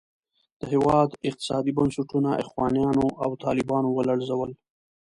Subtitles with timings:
[0.59, 4.51] د هېواد اقتصادي بنسټونه اخوانیانو او طالبانو ولړزول.